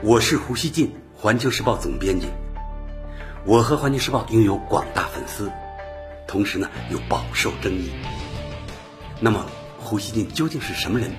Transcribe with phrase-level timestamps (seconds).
[0.00, 2.28] 我是胡锡进，环球时报总编辑。
[3.44, 5.50] 我和环球时报拥有广大粉丝，
[6.28, 7.90] 同时呢又饱受争议。
[9.18, 9.44] 那么，
[9.76, 11.10] 胡锡进究竟是什么人？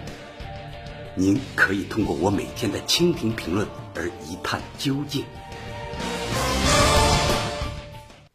[1.13, 5.25] 您可以通过我每天的蜻蜓评论而一探究竟。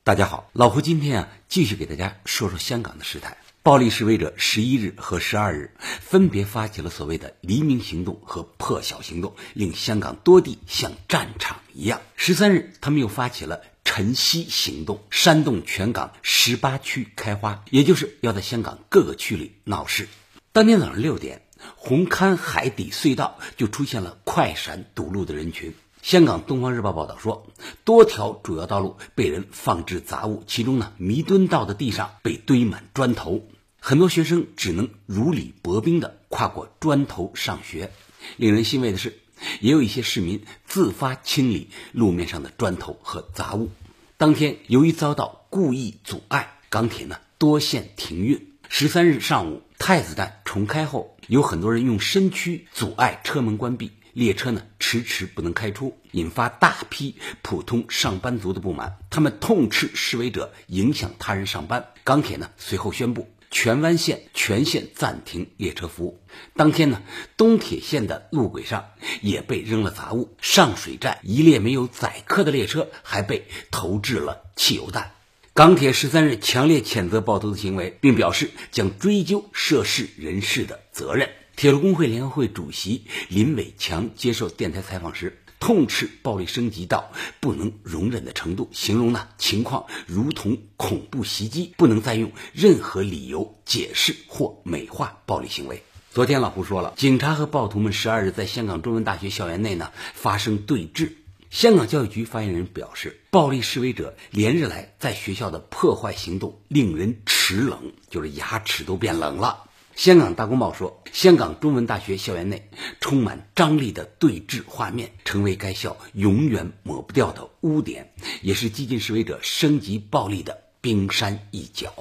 [0.02, 3.34] 大家好，老胡今天啊继续给大家说说香港的事态。
[3.64, 12.02] 暴力示威者十一日和十二日分别发起了所谓的“黎明行动”和“破晓行动”，令香港多地像战场一样。
[12.14, 20.10] 十三日，他们又发起了“晨曦行动”，煽动全港十八区开花，也就是要在香港各个区里闹事。
[20.52, 21.40] 当天早上六点，
[21.74, 25.72] 红磡海底隧道就出现了快闪堵路的人群。
[26.02, 27.46] 香港《东方日报》报道说，
[27.82, 33.42] 多条主要道路被人放置杂物，其中呢，弥敦道的地上被堆满砖头。
[33.86, 37.92] 很多学生只能如履薄冰地跨过砖头上学。
[38.38, 39.18] 令人欣慰的是，
[39.60, 43.70] 也有一些市民自发清理路面上的砖头和杂物。
[44.16, 48.54] 当天，由于遭到故意阻碍，港铁呢多线停运。
[48.70, 58.96] 十三日上午，太子站重开后，有很多人用身躯阻碍车门关闭，列车呢迟迟不能开出，引发大批普通上班族的不满。
[59.10, 61.88] 他们痛斥示威者影响他人上班。
[62.02, 63.28] 港铁呢随后宣布。
[63.54, 66.20] 荃湾线全线暂停列车服务。
[66.54, 67.00] 当天呢，
[67.36, 68.86] 东铁线的路轨上
[69.22, 70.34] 也被扔了杂物。
[70.40, 75.12] 上水站一列没有载客的列车还被投掷了汽油弹。
[75.54, 81.30] 港铁十三日强烈谴责暴徒的行为，并表示将追究涉事人士的责任。
[81.54, 85.43] 铁路工会联合会主席林伟强接受电台采访时。
[85.64, 95.82] 痛斥暴力升级到不能容忍的程度，形容呢情况如同恐怖袭击，不能再用任何理由解释或美化暴力行为。
[96.12, 101.12] 昨天老胡说了，警察和暴徒们十二日在香港中文大学校园内呢发生对峙。
[101.48, 109.64] 香港教育局发言人表示，暴力示威者连日来在学校的破坏行动令人齿冷，就是牙齿都变冷了。
[109.96, 112.68] 香港大公报说，香港中文大学校园内
[113.00, 118.12] 充满张力的对峙画面，成为该校永远抹不掉的污点，
[118.42, 121.92] 也是激进示威者升级暴力的冰山一角。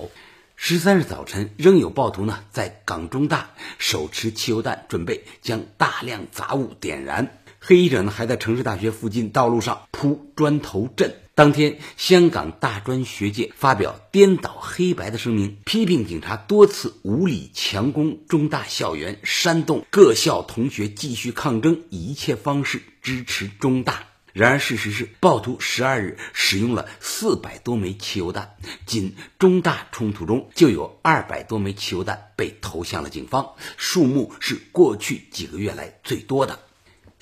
[0.55, 7.42] 十三日早晨，仍有暴徒呢在港中大手持汽油弹，准备将大量杂物点燃。
[7.65, 11.15] 黑衣者呢还在城市大学附近道路上铺砖头阵。
[11.33, 24.07] 当天，香港大专学界发表颠倒黑白的声明，批评警察多次无理强攻中大校园，煽动各校同学继续抗争，以一切方式支持中大。
[24.33, 36.59] 然而，事实是，暴徒十二日使用了四百多枚汽油弹，仅中大冲突中就有二百多枚汽油弹被投向了警方，数目是过去几个月来最多的。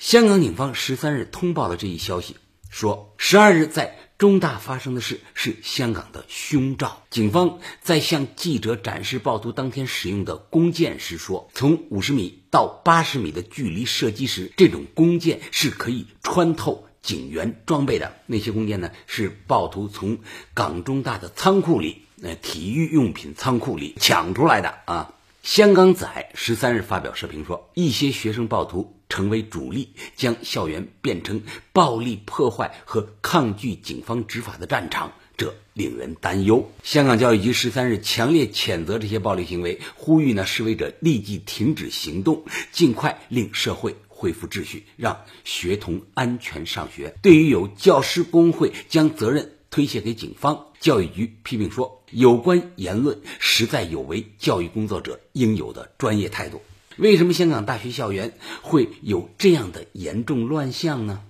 [0.02, 2.36] 香港警方十三日通报了这一消息。
[2.68, 7.04] 说，十二日在中大发生的事是香港的凶兆。
[7.08, 18.16] 警方在向记者展示暴徒当天使用的弓箭时说，从五十米到八十米的距离射击时，这种弓箭是可以穿透警员装备的。
[18.26, 20.18] 那些弓箭呢，是暴徒从
[20.52, 25.14] 港中大的仓库里，呃，体育用品仓库里抢出来的啊。
[25.42, 31.42] 香港仔十三日发表社评说，一些学生暴徒成为主力，将校园变成
[31.72, 36.70] 暴力破坏和抗拒警方执法的战场，这令人担忧。
[36.84, 47.16] 香港教育局十三日强烈谴责这些暴力行为，呼吁呢示威者立即停止行动，尽快令社会恢复秩序，让学童安全上学。
[47.20, 52.00] 对于有教师工会将责任推卸给警方，教育局批评说。
[52.14, 56.60] 有关言论实在有违教育工作者应有的专业态度。
[56.98, 61.22] 为什么香港大学校园会有这样的严重乱象呢？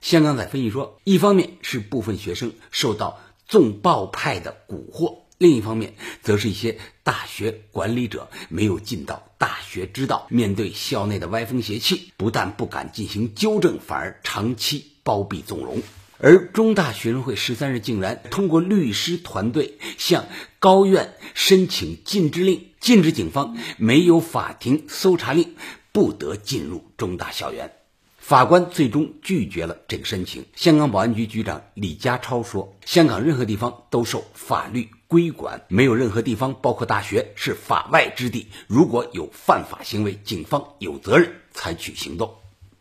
[0.00, 15.82] 香港仔分析说，一方面是部分学生受到纵暴派的蛊惑，另一方面则是一些大学管理者没有尽到大学之道，面对校内的歪风邪气，不但不敢进行纠正，反而长期包庇纵容。
[16.22, 20.26] 而中大学生会十三日竟然通过律师团队向
[20.58, 25.54] 高院申请禁止令，禁止警方没有法庭搜查令
[25.92, 27.72] 不得进入中大校园。
[28.18, 30.44] 法官最终拒绝了这个申请。
[30.54, 38.46] 香港保安局局长李家超说：“香港任何地方都受法律规管，没有任何地方，包括大学，是法外之地。
[38.68, 42.32] 如果有犯法行为，警方有责任采取行动。”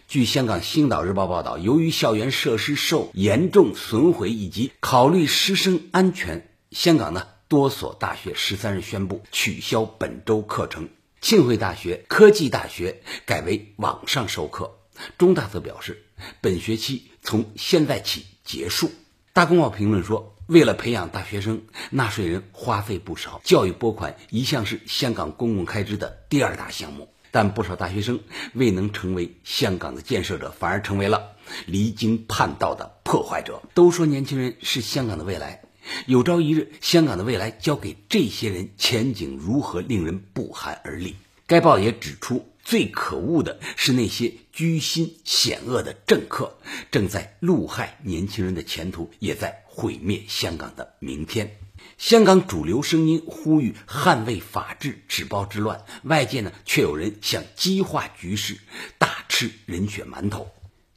[0.09, 10.89] 据香港《星岛日报》报道，由于校园设施受严重损毁，以及考虑师生安全，香港呢多所大学十三日宣布取消本周课程。
[11.21, 14.79] 庆惠大学、科技大学改为网上授课，
[15.19, 16.01] 中大则表示，
[16.41, 18.89] 本学期从现在起结束。
[19.31, 21.61] 大公报评论说，为了培养大学生，
[21.91, 27.09] 纳税人花费不少，教育拨款一向是香港公共开支的第二大项目。
[27.31, 28.20] 但不少大学生
[28.54, 31.36] 未能成为香港的建设者，反而成为了
[31.66, 33.62] 离经叛道的破坏者。
[33.74, 35.62] 都说年轻人是香港的未来，
[36.06, 41.16] 有朝一日香港的未来交给这些人，前景如何令人不寒而栗？
[41.48, 46.58] 该报也指出，最可恶的是那些居心险恶的政客，
[46.92, 51.58] 正在戮害年轻人的前途，也在毁灭香港的明天。
[51.98, 58.58] 香港主流声音呼吁捍卫法治、止暴制乱，外界呢却有人想激化局势，
[58.98, 60.50] 大吃人血馒头。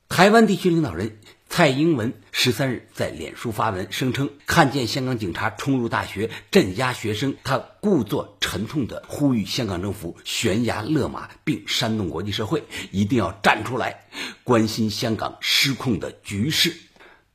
[0.08, 1.18] 台湾地区领导人
[1.48, 14.04] 蔡英文十三日在脸书发文，声称看见香港警察冲入大学镇压学生，他故作沉痛地呼吁香港政府悬崖勒马，并煽动国际社会一定要站出来，
[14.44, 16.74] 关心香港失控的局势。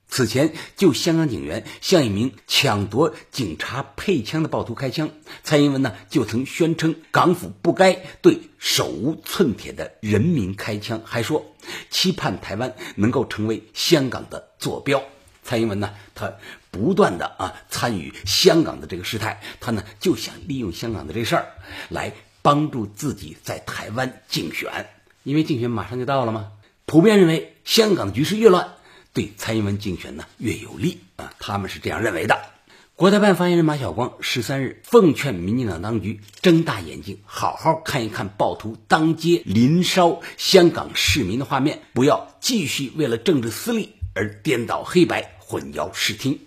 [0.09, 5.09] 此前，就香港警员向一名抢夺警察配枪的暴徒开枪，
[5.43, 11.45] 蔡英文呢就曾宣称港府不该对手无寸铁的人民开枪，还说
[11.89, 15.03] 期盼台湾能够成为香港的坐标。
[15.43, 16.33] 蔡英文呢，他
[16.71, 21.47] 不断的啊参与香港的这个事态，他呢就想利用香港的这事儿
[21.89, 24.87] 来帮助自己在台湾竞选，
[25.23, 26.53] 因为竞选马上就到了嘛。
[26.85, 28.75] 普遍认为，香港的局势越乱。
[29.17, 32.39] 对蔡英文竞选呢越有利啊，他们是这样认为的。
[32.95, 46.37] 国台办发言人马晓光十三日奉劝民进党当局睁大眼睛，好好看一看暴徒当街淋烧香港市民的画面，不要继续为了政治私利而颠倒黑白、混淆视听。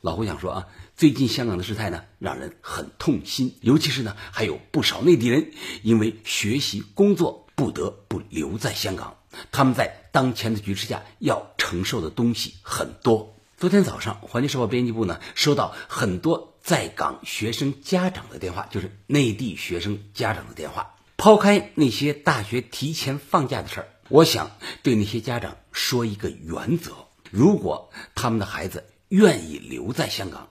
[0.00, 5.50] 老胡想说啊，最近香港的事态呢让人很痛心，尤其是呢还有不少内地人
[5.82, 9.16] 因为学习工作不得不留在香港。
[9.50, 13.34] 他们在当前的局势下要承受的东西很多。
[13.56, 20.94] 昨天早上，环球时报编辑部呢收到很多在港学生家长的电话，就是内地学生家长的电话。
[21.16, 24.50] 抛开那些大学提前放假的事儿，我想
[24.82, 26.92] 对那些家长说一个原则：
[27.30, 30.48] 如果他们的孩子愿意留在香港，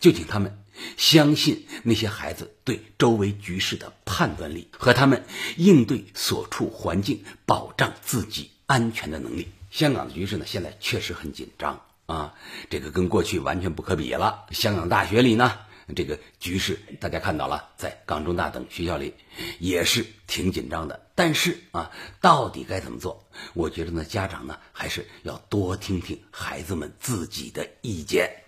[0.00, 0.58] 就请他们。
[0.96, 5.24] 相信那些孩子对周围局势的判断力和他们
[5.56, 9.48] 应对所处环境、保障自己安全的能力。
[9.70, 12.34] 香港的局势呢，现在确实很紧张啊，
[12.68, 14.46] 这个跟过去完全不可比了。
[14.50, 15.60] 香港大学里呢，
[15.94, 19.14] 这个局势大家看到了，在港中大等学校里
[19.60, 21.06] 也是挺紧张的。
[21.14, 23.28] 但是啊，到底该怎么做？
[23.54, 28.41] 我觉得呢，家长呢还是要多听听孩子们自己的意见。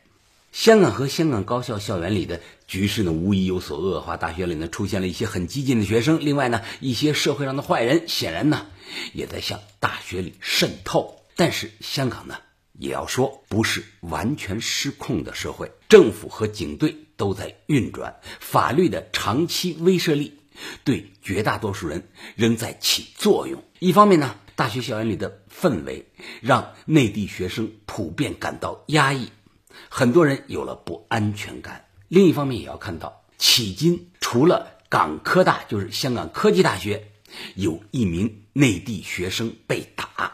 [0.55, 4.17] 香港和香港高校校园里的局势呢，无疑有所恶化。
[4.17, 6.21] 大学里呢，出现了一些很激进的学生。
[6.21, 8.67] 另外呢，一些社会上的坏人，显然呢，
[9.13, 11.25] 也在向大学里渗透。
[11.35, 12.37] 但是香港呢，
[12.79, 20.39] 也要说不是完全失控的社会，政府和警队都在运转，法律的长期威慑力
[20.85, 23.65] 对绝大多数人仍在起作用。
[23.81, 26.07] 一方面呢，大学校园里的氛围
[26.41, 29.31] 让内地学生普遍感到压抑。
[29.89, 31.85] 很多人有了不安全感。
[32.09, 37.09] 另一方面，也要看到，迄今除了港科大，就是香港科技大学，
[37.57, 40.33] 有一名内地学生被打，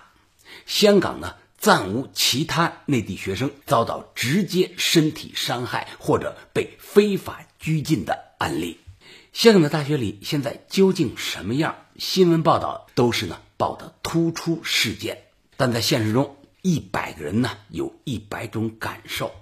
[0.67, 8.79] 香港呢暂无其他内地学生遭到直接身体伤害或者被非法拘禁的案例。
[9.33, 11.77] 香港的大学里现在究竟什么样？
[11.97, 15.23] 新闻报道都是呢报的突出事件，
[15.57, 16.37] 但在现实中。
[16.63, 19.33] 一百个人呢，有一百种感受。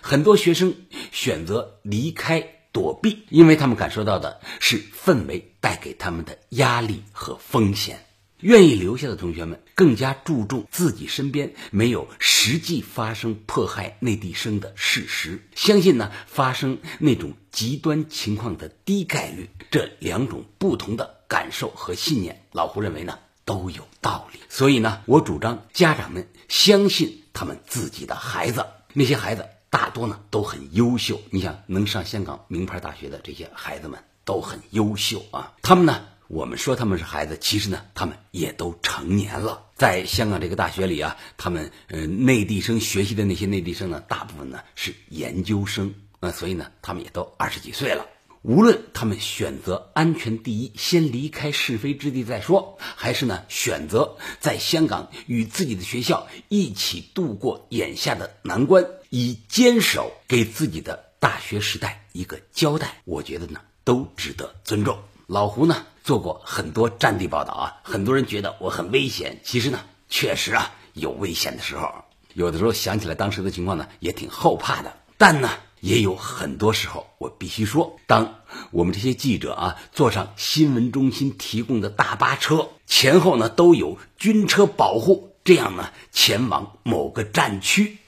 [0.00, 0.74] 很多学生
[1.12, 2.40] 选择离开
[2.72, 8.04] 躲避，因为他们感受到的是氛围带给他们的压力和风险。
[8.40, 19.50] 愿意留下的同学们更加注重自己身边没有实际发生迫害内地生的事实，相信呢发生那种极端情况的低概率。
[19.72, 23.18] 这两种不同的感受和信念，老胡认为呢。
[23.48, 28.66] 都有道理，所以呢，我主张家长们相信他们自己的孩子。
[28.92, 35.54] 那些孩子大多呢都很优秀，你想能上香港名牌大学的这些孩子们都很优秀啊。
[35.62, 39.64] 他们呢，我们说他们是孩子，其实呢，他们也都成年了。
[39.74, 48.04] 在香港这个大学里啊，他们呃内地生学习的那些内地生呢，大部分呢是研究生啊，所以呢，他们也都二十几岁了。
[48.42, 64.98] 无论他们选择安全第一，先离开是非之地再说，还是呢选择在香港与自己的学校一起度过眼下的难关，以坚守给自己的大学时代一个交代，我觉得呢都值得尊重。
[65.26, 72.04] 老胡呢做过很多战地报道啊，很多人觉得我很危险，其实呢确实啊有危险的时候。
[72.34, 74.96] 有的时候想起来当时的情况呢，也挺后怕的。
[75.16, 87.98] 但呢，也有很多时候，我必须说，当我们这些记者啊坐上新闻中心提供的大巴车，前后呢都有军车保护，这样呢前往某个战区。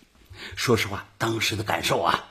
[0.56, 2.24] 说实话，当时的感受啊，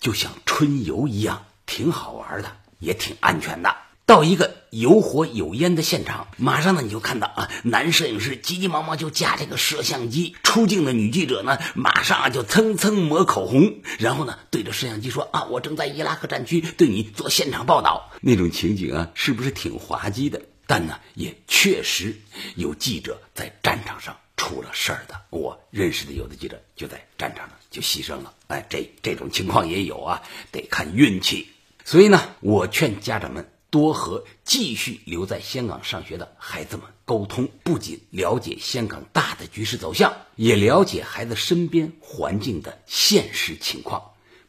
[0.00, 3.74] 就像春游一样，挺好玩的，也挺安全的。
[4.06, 18.10] 到一个有火有烟的现场，马上呢你就看到啊，男摄影师急急忙忙就架这个摄像机，出镜的女记者呢马上啊就蹭蹭抹口红，然后呢对着摄像机说啊，我正在伊拉克战区对你做现场报道。
[18.20, 20.42] 那种情景啊，是不是挺滑稽的？
[20.66, 22.16] 但呢，也确实
[22.56, 25.22] 有记者在战场上出了事儿的。
[25.30, 28.34] 我认识的有的记者就在战场上就牺牲了。
[28.48, 31.48] 哎，这这种情况也有啊，得看运气。
[31.86, 33.48] 所以呢，我劝家长们。
[33.74, 44.00] 多和继续留在香港上学的孩子们沟通，不仅了解香港大的局势走向，也了解孩子身边环境的现实情况。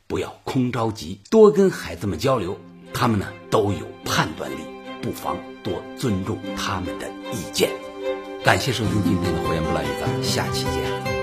[0.05, 2.59] 不要空着急，多跟孩子们交流，
[2.93, 4.57] 他们呢都有判断力，
[5.01, 7.71] 不妨多尊重他们的意见。
[8.43, 11.14] 感谢收听今天的《火焰不烂语》，咱们下期见。